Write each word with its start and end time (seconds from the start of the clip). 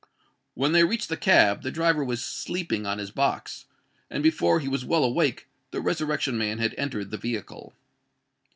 When 0.55 0.71
they 0.71 0.83
reached 0.83 1.09
the 1.09 1.15
cab, 1.15 1.61
the 1.61 1.69
driver 1.69 2.03
was 2.03 2.23
sleeping 2.23 2.87
on 2.87 2.97
his 2.97 3.11
box; 3.11 3.65
and 4.09 4.23
before 4.23 4.59
he 4.59 4.67
was 4.67 4.83
well 4.83 5.03
awake, 5.03 5.47
the 5.69 5.79
Resurrection 5.79 6.39
Man 6.39 6.57
had 6.57 6.73
entered 6.75 7.11
the 7.11 7.17
vehicle. 7.19 7.73